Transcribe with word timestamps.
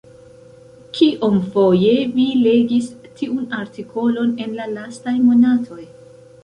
Kiomfoje 0.99 1.93
vi 2.15 2.25
legis 2.47 2.89
tiun 3.21 3.45
artikolon 3.61 4.35
en 4.47 4.61
la 4.63 4.69
lastaj 4.77 5.19
monatoj? 5.31 5.85